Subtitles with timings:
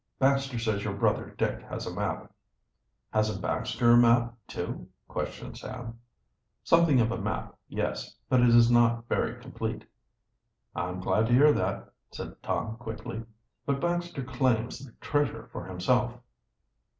[0.17, 2.33] "Baxter says your brother Dick has a map."
[3.11, 5.99] "Hasn't Baxter a map, too?" questioned Sam.
[6.63, 9.85] "Something of a map, yes, but it is not very complete."
[10.75, 13.21] "I'm glad to hear that," said Tom quickly.
[13.63, 16.19] "But Baxter claims the treasure for himself."